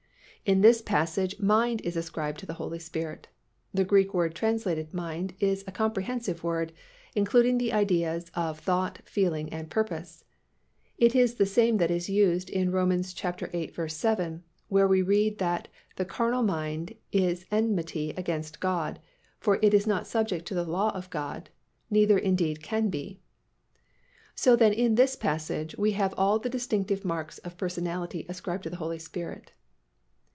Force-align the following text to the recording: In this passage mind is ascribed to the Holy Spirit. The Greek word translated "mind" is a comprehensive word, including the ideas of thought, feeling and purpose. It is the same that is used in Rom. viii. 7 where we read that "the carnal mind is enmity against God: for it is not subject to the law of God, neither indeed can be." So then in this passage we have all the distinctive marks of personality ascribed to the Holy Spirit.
In 0.43 0.61
this 0.61 0.81
passage 0.81 1.39
mind 1.39 1.81
is 1.81 1.95
ascribed 1.95 2.39
to 2.39 2.47
the 2.47 2.55
Holy 2.55 2.79
Spirit. 2.79 3.27
The 3.75 3.83
Greek 3.85 4.11
word 4.11 4.33
translated 4.33 4.91
"mind" 4.91 5.35
is 5.39 5.63
a 5.67 5.71
comprehensive 5.71 6.43
word, 6.43 6.73
including 7.13 7.59
the 7.59 7.71
ideas 7.71 8.31
of 8.33 8.59
thought, 8.59 9.01
feeling 9.05 9.49
and 9.53 9.69
purpose. 9.69 10.23
It 10.97 11.13
is 11.13 11.35
the 11.35 11.45
same 11.45 11.77
that 11.77 11.91
is 11.91 12.09
used 12.09 12.49
in 12.49 12.71
Rom. 12.71 12.89
viii. 12.89 13.87
7 13.91 14.43
where 14.67 14.87
we 14.87 15.03
read 15.03 15.37
that 15.37 15.67
"the 15.97 16.05
carnal 16.05 16.41
mind 16.41 16.95
is 17.11 17.45
enmity 17.51 18.09
against 18.17 18.59
God: 18.59 18.99
for 19.39 19.59
it 19.61 19.75
is 19.75 19.85
not 19.85 20.07
subject 20.07 20.47
to 20.47 20.55
the 20.55 20.65
law 20.65 20.89
of 20.95 21.11
God, 21.11 21.51
neither 21.91 22.17
indeed 22.17 22.63
can 22.63 22.89
be." 22.89 23.19
So 24.33 24.55
then 24.55 24.73
in 24.73 24.95
this 24.95 25.15
passage 25.15 25.77
we 25.77 25.91
have 25.91 26.15
all 26.17 26.39
the 26.39 26.49
distinctive 26.49 27.05
marks 27.05 27.37
of 27.37 27.57
personality 27.57 28.25
ascribed 28.27 28.63
to 28.63 28.71
the 28.71 28.77
Holy 28.81 28.97
Spirit. 28.97 29.51